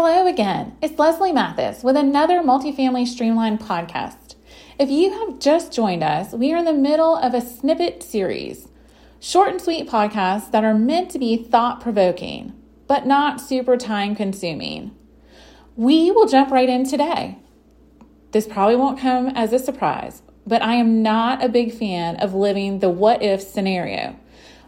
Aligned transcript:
Hello 0.00 0.28
again. 0.28 0.76
It's 0.80 0.96
Leslie 0.96 1.32
Mathis 1.32 1.82
with 1.82 1.96
another 1.96 2.40
Multifamily 2.40 3.04
Streamline 3.04 3.58
podcast. 3.58 4.36
If 4.78 4.90
you 4.90 5.10
have 5.10 5.40
just 5.40 5.72
joined 5.72 6.04
us, 6.04 6.32
we 6.32 6.52
are 6.52 6.58
in 6.58 6.66
the 6.66 6.72
middle 6.72 7.16
of 7.16 7.34
a 7.34 7.40
snippet 7.40 8.04
series, 8.04 8.68
short 9.18 9.50
and 9.50 9.60
sweet 9.60 9.90
podcasts 9.90 10.52
that 10.52 10.62
are 10.62 10.72
meant 10.72 11.10
to 11.10 11.18
be 11.18 11.36
thought 11.36 11.80
provoking, 11.80 12.52
but 12.86 13.08
not 13.08 13.40
super 13.40 13.76
time 13.76 14.14
consuming. 14.14 14.94
We 15.74 16.12
will 16.12 16.28
jump 16.28 16.52
right 16.52 16.68
in 16.68 16.88
today. 16.88 17.36
This 18.30 18.46
probably 18.46 18.76
won't 18.76 19.00
come 19.00 19.26
as 19.30 19.52
a 19.52 19.58
surprise, 19.58 20.22
but 20.46 20.62
I 20.62 20.74
am 20.74 21.02
not 21.02 21.44
a 21.44 21.48
big 21.48 21.74
fan 21.74 22.14
of 22.18 22.34
living 22.34 22.78
the 22.78 22.88
what 22.88 23.20
if 23.20 23.42
scenario. 23.42 24.14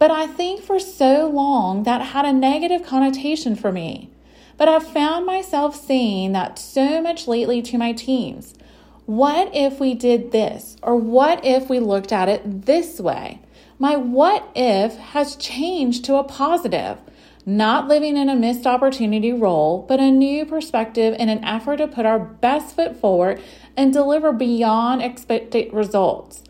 But 0.00 0.10
I 0.10 0.26
think 0.26 0.64
for 0.64 0.80
so 0.80 1.28
long 1.28 1.84
that 1.84 2.06
had 2.06 2.24
a 2.24 2.32
negative 2.32 2.84
connotation 2.84 3.54
for 3.54 3.70
me. 3.70 4.11
But 4.56 4.68
I've 4.68 4.86
found 4.86 5.26
myself 5.26 5.74
saying 5.76 6.32
that 6.32 6.58
so 6.58 7.00
much 7.00 7.26
lately 7.26 7.62
to 7.62 7.78
my 7.78 7.92
teams. 7.92 8.54
What 9.06 9.50
if 9.54 9.80
we 9.80 9.94
did 9.94 10.32
this? 10.32 10.76
Or 10.82 10.96
what 10.96 11.44
if 11.44 11.68
we 11.68 11.80
looked 11.80 12.12
at 12.12 12.28
it 12.28 12.66
this 12.66 13.00
way? 13.00 13.40
My 13.78 13.96
what 13.96 14.48
if 14.54 14.96
has 14.96 15.34
changed 15.34 16.04
to 16.04 16.16
a 16.16 16.24
positive, 16.24 16.98
not 17.44 17.88
living 17.88 18.16
in 18.16 18.28
a 18.28 18.36
missed 18.36 18.66
opportunity 18.66 19.32
role, 19.32 19.84
but 19.88 19.98
a 19.98 20.10
new 20.10 20.46
perspective 20.46 21.16
in 21.18 21.28
an 21.28 21.42
effort 21.44 21.78
to 21.78 21.88
put 21.88 22.06
our 22.06 22.20
best 22.20 22.76
foot 22.76 22.96
forward 22.96 23.42
and 23.76 23.92
deliver 23.92 24.32
beyond 24.32 25.02
expected 25.02 25.72
results. 25.72 26.44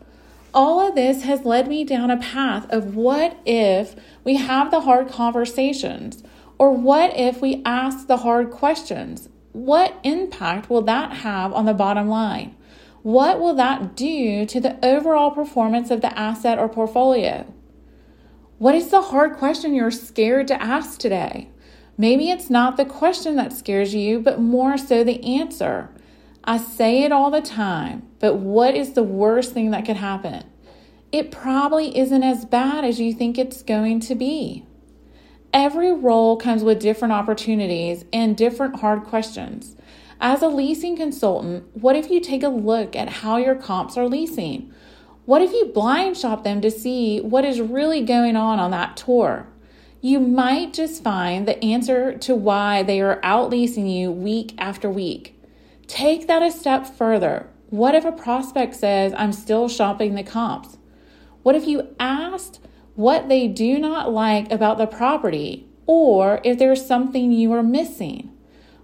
All 0.53 0.79
of 0.79 0.93
this 0.93 1.23
has 1.23 1.45
led 1.45 1.67
me 1.67 1.83
down 1.83 2.11
a 2.11 2.17
path 2.17 2.69
of 2.69 2.95
what 2.95 3.37
if 3.43 3.95
we 4.23 4.35
have 4.35 4.69
the 4.69 4.81
hard 4.81 5.09
conversations? 5.09 6.23
Or 6.57 6.71
what 6.71 7.17
if 7.17 7.41
we 7.41 7.61
ask 7.65 8.07
the 8.07 8.17
hard 8.17 8.51
questions? 8.51 9.29
What 9.51 9.95
impact 10.03 10.69
will 10.69 10.81
that 10.83 11.17
have 11.17 11.53
on 11.53 11.65
the 11.65 11.73
bottom 11.73 12.07
line? 12.07 12.55
What 13.01 13.39
will 13.39 13.53
that 13.55 13.95
do 13.95 14.45
to 14.45 14.59
the 14.59 14.83
overall 14.85 15.31
performance 15.31 15.91
of 15.91 16.01
the 16.01 16.17
asset 16.17 16.57
or 16.57 16.69
portfolio? 16.69 17.53
What 18.57 18.75
is 18.75 18.89
the 18.89 19.01
hard 19.01 19.35
question 19.35 19.75
you're 19.75 19.91
scared 19.91 20.47
to 20.47 20.61
ask 20.61 20.99
today? 20.99 21.49
Maybe 21.97 22.29
it's 22.29 22.49
not 22.49 22.77
the 22.77 22.85
question 22.85 23.35
that 23.35 23.53
scares 23.53 23.93
you, 23.93 24.19
but 24.19 24.39
more 24.39 24.77
so 24.77 25.03
the 25.03 25.23
answer. 25.23 25.89
I 26.43 26.57
say 26.57 27.03
it 27.03 27.11
all 27.11 27.29
the 27.29 27.41
time, 27.41 28.07
but 28.19 28.35
what 28.35 28.73
is 28.73 28.93
the 28.93 29.03
worst 29.03 29.53
thing 29.53 29.71
that 29.71 29.85
could 29.85 29.97
happen? 29.97 30.43
It 31.11 31.29
probably 31.29 31.97
isn't 31.97 32.23
as 32.23 32.45
bad 32.45 32.83
as 32.83 32.99
you 32.99 33.13
think 33.13 33.37
it's 33.37 33.61
going 33.61 33.99
to 34.01 34.15
be. 34.15 34.65
Every 35.53 35.93
role 35.93 36.35
comes 36.35 36.63
with 36.63 36.79
different 36.79 37.13
opportunities 37.13 38.05
and 38.11 38.35
different 38.35 38.79
hard 38.79 39.03
questions. 39.03 39.75
As 40.19 40.41
a 40.41 40.47
leasing 40.47 40.95
consultant, 40.95 41.65
what 41.77 41.95
if 41.95 42.09
you 42.09 42.19
take 42.19 42.41
a 42.41 42.47
look 42.47 42.95
at 42.95 43.09
how 43.09 43.37
your 43.37 43.53
comps 43.53 43.95
are 43.95 44.07
leasing? 44.07 44.73
What 45.25 45.43
if 45.43 45.53
you 45.53 45.67
blind 45.67 46.17
shop 46.17 46.43
them 46.43 46.59
to 46.61 46.71
see 46.71 47.21
what 47.21 47.45
is 47.45 47.61
really 47.61 48.01
going 48.01 48.35
on 48.35 48.57
on 48.57 48.71
that 48.71 48.97
tour? 48.97 49.47
You 50.01 50.19
might 50.19 50.73
just 50.73 51.03
find 51.03 51.47
the 51.47 51.63
answer 51.63 52.17
to 52.17 52.35
why 52.35 52.81
they 52.81 52.99
are 52.99 53.19
out 53.21 53.51
leasing 53.51 53.85
you 53.85 54.11
week 54.11 54.55
after 54.57 54.89
week. 54.89 55.39
Take 55.85 56.25
that 56.27 56.41
a 56.41 56.51
step 56.51 56.87
further. 56.87 57.47
What 57.69 57.93
if 57.93 58.05
a 58.05 58.11
prospect 58.11 58.75
says, 58.75 59.13
I'm 59.15 59.31
still 59.31 59.69
shopping 59.69 60.15
the 60.15 60.23
comps? 60.23 60.77
What 61.43 61.55
if 61.55 61.67
you 61.67 61.95
asked 61.99 62.59
what 62.95 63.27
they 63.27 63.47
do 63.47 63.79
not 63.79 64.11
like 64.11 64.51
about 64.51 64.77
the 64.77 64.87
property, 64.87 65.67
or 65.85 66.39
if 66.43 66.57
there's 66.59 66.85
something 66.85 67.31
you 67.31 67.51
are 67.53 67.63
missing. 67.63 68.31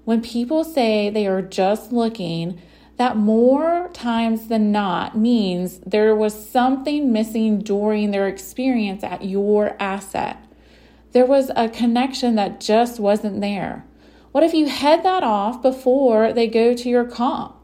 When 0.04 0.22
people 0.22 0.64
say 0.64 1.10
they 1.10 1.28
are 1.28 1.42
just 1.42 1.92
looking, 1.92 2.60
that 2.98 3.16
more 3.16 3.90
times 3.94 4.48
than 4.48 4.72
not 4.72 5.18
means 5.18 5.80
there 5.86 6.16
was 6.16 6.50
something 6.50 7.14
missing 7.14 7.60
during 7.60 8.12
their 8.12 8.28
experience 8.28 9.04
at 9.04 9.24
your 9.24 9.78
asset. 9.80 10.38
There 11.12 11.26
was 11.26 11.50
a 11.56 11.70
connection 11.70 12.36
that 12.36 12.60
just 12.60 13.00
wasn't 13.00 13.42
there. 13.42 13.86
What 14.32 14.44
if 14.44 14.54
you 14.54 14.68
head 14.68 15.04
that 15.04 15.24
off 15.24 15.62
before 15.62 16.34
they 16.34 16.48
go 16.48 16.74
to 16.76 16.90
your 16.90 17.06
comp? 17.06 17.56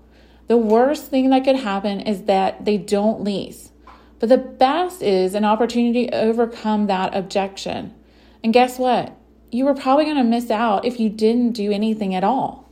The 0.47 0.57
worst 0.57 1.09
thing 1.09 1.29
that 1.31 1.44
could 1.44 1.57
happen 1.57 2.00
is 2.00 2.23
that 2.23 2.66
they 2.66 2.78
don't 2.78 3.22
lease. 3.22 3.72
But 4.19 4.29
the 4.29 4.37
best 4.37 5.01
is 5.01 5.33
an 5.33 5.45
opportunity 5.45 6.07
to 6.07 6.15
overcome 6.15 6.87
that 6.87 7.15
objection. 7.15 7.93
And 8.43 8.53
guess 8.53 8.79
what? 8.79 9.15
You 9.51 9.65
were 9.65 9.73
probably 9.73 10.05
going 10.05 10.17
to 10.17 10.23
miss 10.23 10.49
out 10.49 10.85
if 10.85 10.99
you 10.99 11.09
didn't 11.09 11.51
do 11.51 11.71
anything 11.71 12.15
at 12.15 12.23
all. 12.23 12.69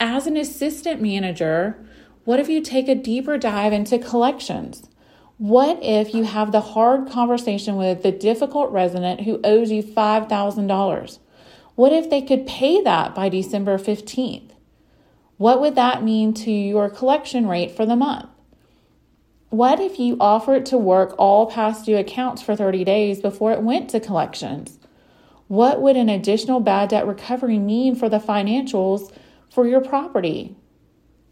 As 0.00 0.26
an 0.26 0.36
assistant 0.36 1.02
manager, 1.02 1.84
what 2.24 2.40
if 2.40 2.48
you 2.48 2.60
take 2.60 2.88
a 2.88 2.94
deeper 2.94 3.38
dive 3.38 3.72
into 3.72 3.98
collections? 3.98 4.88
What 5.38 5.78
if 5.82 6.14
you 6.14 6.24
have 6.24 6.52
the 6.52 6.60
hard 6.60 7.08
conversation 7.08 7.76
with 7.76 8.02
the 8.02 8.12
difficult 8.12 8.70
resident 8.70 9.22
who 9.22 9.40
owes 9.44 9.70
you 9.70 9.82
$5,000? 9.82 11.18
What 11.74 11.92
if 11.92 12.10
they 12.10 12.22
could 12.22 12.46
pay 12.46 12.82
that 12.82 13.14
by 13.14 13.28
December 13.28 13.78
15th? 13.78 14.50
What 15.36 15.60
would 15.60 15.76
that 15.76 16.02
mean 16.02 16.34
to 16.34 16.50
your 16.50 16.90
collection 16.90 17.46
rate 17.46 17.70
for 17.70 17.86
the 17.86 17.94
month? 17.94 18.28
What 19.50 19.80
if 19.80 19.98
you 19.98 20.18
offered 20.20 20.66
to 20.66 20.76
work 20.76 21.14
all 21.16 21.46
past 21.46 21.86
due 21.86 21.96
accounts 21.96 22.42
for 22.42 22.54
30 22.54 22.84
days 22.84 23.20
before 23.20 23.52
it 23.52 23.62
went 23.62 23.88
to 23.90 24.00
collections? 24.00 24.78
What 25.46 25.80
would 25.80 25.96
an 25.96 26.10
additional 26.10 26.60
bad 26.60 26.90
debt 26.90 27.06
recovery 27.06 27.58
mean 27.58 27.94
for 27.94 28.10
the 28.10 28.18
financials 28.18 29.10
for 29.50 29.66
your 29.66 29.80
property? 29.80 30.54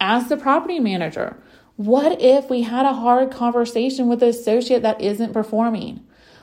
As 0.00 0.30
the 0.30 0.38
property 0.38 0.80
manager, 0.80 1.36
what 1.76 2.22
if 2.22 2.48
we 2.48 2.62
had 2.62 2.86
a 2.86 2.94
hard 2.94 3.30
conversation 3.30 4.08
with 4.08 4.20
the 4.20 4.28
associate 4.28 4.80
that 4.80 5.02
isn't 5.02 5.34
performing? 5.34 6.02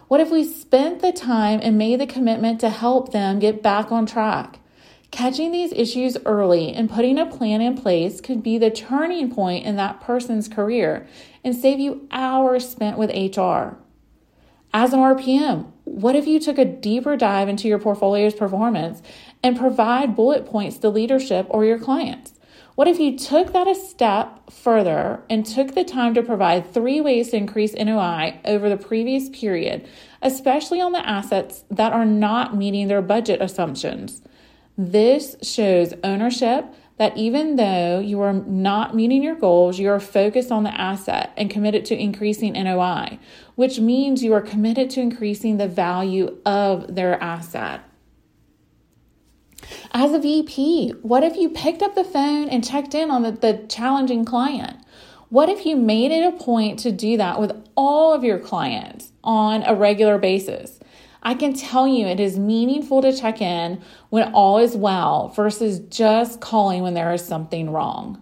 What 0.10 0.22
if 0.22 0.30
we 0.30 0.44
spent 0.44 1.02
the 1.02 1.12
time 1.12 1.60
and 1.64 1.76
made 1.76 2.00
the 2.00 2.06
commitment 2.06 2.60
to 2.60 2.70
help 2.70 3.12
them 3.12 3.40
get 3.40 3.64
back 3.64 3.92
on 3.92 4.06
track? 4.06 4.60
Catching 5.14 5.52
these 5.52 5.72
issues 5.74 6.18
early 6.26 6.74
and 6.74 6.90
putting 6.90 7.20
a 7.20 7.28
plan 7.28 7.62
in 7.62 7.78
place 7.78 8.20
could 8.20 8.42
be 8.42 8.58
the 8.58 8.72
turning 8.72 9.30
point 9.30 9.64
in 9.64 9.76
that 9.76 10.02
person's 10.02 10.48
career 10.48 11.06
and 11.44 11.56
save 11.56 11.80
you 11.80 12.08
hours 12.10 12.68
spent 12.68 12.98
with 12.98 13.12
HR. 13.12 13.78
As 14.74 14.92
an 14.92 15.00
RPM, 15.00 15.72
what 15.84 16.16
if 16.16 16.26
you 16.26 16.40
took 16.40 16.58
a 16.58 16.66
deeper 16.66 17.16
dive 17.16 17.48
into 17.48 17.68
your 17.68 17.78
portfolio's 17.78 18.34
performance 18.34 19.04
and 19.44 19.56
provide 19.56 20.16
bullet 20.16 20.48
points 20.48 20.80
to 20.80 20.90
leadership 20.90 21.46
or 21.52 21.64
your 21.64 21.78
clients? 21.78 22.34
What 22.74 22.88
if 22.88 23.00
you 23.00 23.16
took 23.16 23.54
that 23.54 23.68
a 23.68 23.76
step 23.76 24.50
further 24.50 25.22
and 25.30 25.46
took 25.46 25.76
the 25.76 25.84
time 25.84 26.16
to 26.16 26.24
provide 26.24 26.74
three 26.74 27.00
ways 27.02 27.30
to 27.30 27.38
increase 27.38 27.76
NOI 27.76 28.40
over 28.46 28.68
the 28.68 28.78
previous 28.78 29.30
period, 29.30 29.88
especially 30.24 30.82
on 30.82 30.92
the 30.92 31.08
assets 31.08 31.66
that 31.70 31.94
are 31.94 32.04
not 32.04 32.58
meeting 32.58 32.88
their 32.88 33.04
budget 33.04 33.44
assumptions? 33.44 34.24
This 34.78 35.36
shows 35.42 35.94
ownership 36.04 36.66
that 36.98 37.18
even 37.18 37.56
though 37.56 38.00
you 38.00 38.22
are 38.22 38.34
not 38.34 38.96
meeting 38.96 39.24
your 39.24 39.36
goals, 39.36 39.80
you 39.80 39.90
are 39.90 40.00
focused 40.00 40.52
on 40.52 40.64
the 40.64 40.80
asset 40.80 41.32
and 41.36 41.50
committed 41.50 41.86
to 41.86 42.00
increasing 42.00 42.54
NOI, 42.54 43.20
which 43.56 43.80
means 43.80 44.24
you 44.24 44.34
are 44.34 44.42
committed 44.42 44.90
to 44.92 45.02
increasing 45.02 45.58
the 45.58 45.68
value 45.68 46.38
of 46.46 46.96
their 46.96 47.22
asset. 47.22 47.82
As 49.92 50.12
a 50.12 50.20
VP, 50.20 50.92
what 51.02 51.24
if 51.24 51.36
you 51.36 51.50
picked 51.50 51.82
up 51.82 51.96
the 51.96 52.04
phone 52.04 52.50
and 52.50 52.64
checked 52.64 52.94
in 52.94 53.10
on 53.10 53.24
the, 53.24 53.32
the 53.32 53.66
challenging 53.70 54.26
client? 54.26 54.78
What 55.30 55.50
if 55.50 55.66
you 55.66 55.76
made 55.76 56.12
it 56.12 56.24
a 56.24 56.38
point 56.38 56.80
to 56.80 56.92
do 56.92 57.18
that 57.18 57.40
with 57.40 57.52
all 57.76 58.14
of 58.14 58.24
your 58.24 58.38
clients 58.38 59.12
on 59.24 59.64
a 59.64 59.74
regular 59.74 60.18
basis? 60.18 60.80
I 61.24 61.36
can 61.36 61.54
tell 61.54 61.88
you 61.88 62.06
it 62.06 62.20
is 62.20 62.38
meaningful 62.38 63.02
to 63.02 63.16
check 63.16 63.42
in 63.42 63.82
when 64.10 64.34
all 64.34 64.58
is 64.58 64.76
well 64.76 65.30
versus 65.30 65.80
just 65.80 66.42
calling 66.42 66.84
when 66.84 66.94
there 66.94 67.14
is 67.14 67.26
something 67.26 67.72
wrong. 67.72 68.22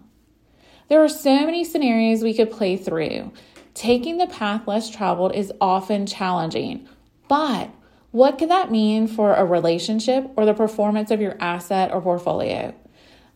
There 0.88 1.02
are 1.02 1.08
so 1.08 1.44
many 1.44 1.64
scenarios 1.64 2.22
we 2.22 2.34
could 2.34 2.50
play 2.50 2.76
through. 2.76 3.32
Taking 3.74 4.18
the 4.18 4.26
path 4.28 4.68
less 4.68 4.88
traveled 4.88 5.34
is 5.34 5.52
often 5.60 6.06
challenging, 6.06 6.86
but 7.28 7.70
what 8.12 8.38
could 8.38 8.50
that 8.50 8.70
mean 8.70 9.08
for 9.08 9.34
a 9.34 9.44
relationship 9.44 10.30
or 10.36 10.44
the 10.44 10.54
performance 10.54 11.10
of 11.10 11.20
your 11.20 11.36
asset 11.40 11.90
or 11.92 12.02
portfolio? 12.02 12.74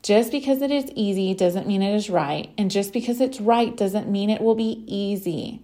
Just 0.02 0.30
because 0.30 0.62
it 0.62 0.70
is 0.70 0.92
easy 0.94 1.34
doesn't 1.34 1.66
mean 1.66 1.82
it 1.82 1.94
is 1.94 2.10
right, 2.10 2.50
and 2.56 2.70
just 2.70 2.92
because 2.92 3.20
it's 3.20 3.40
right 3.40 3.76
doesn't 3.76 4.08
mean 4.08 4.30
it 4.30 4.42
will 4.42 4.54
be 4.54 4.84
easy. 4.86 5.62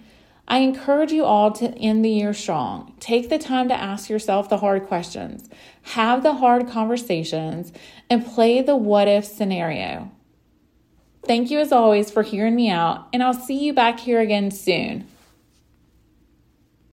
I 0.49 0.59
encourage 0.59 1.13
you 1.13 1.25
all 1.25 1.53
to 1.53 1.69
end 1.79 2.05
the 2.05 2.11
year 2.11 2.35
strong. 2.35 2.95
Take 3.01 3.29
the 3.29 3.39
time 3.39 3.69
to 3.69 3.75
ask 3.75 4.11
yourself 4.11 4.49
the 4.49 4.59
hard 4.59 4.87
questions, 4.87 5.49
have 5.83 6.23
the 6.23 6.35
hard 6.35 6.69
conversations, 6.69 7.73
and 8.11 8.27
play 8.27 8.61
the 8.61 8.77
what 8.77 9.09
if 9.09 9.25
scenario. 9.25 10.11
Thank 11.25 11.51
you 11.51 11.61
as 11.61 11.71
always 11.71 12.11
for 12.11 12.23
hearing 12.23 12.57
me 12.57 12.69
out, 12.69 13.07
and 13.13 13.23
I'll 13.23 13.33
see 13.33 13.65
you 13.65 13.73
back 13.73 14.01
here 14.01 14.21
again 14.21 14.51
soon. 14.51 15.07